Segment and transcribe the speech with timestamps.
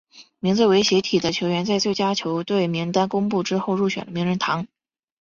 [0.39, 4.65] 名字为斜体的球员在最佳球队名单公布之后入选了名人堂。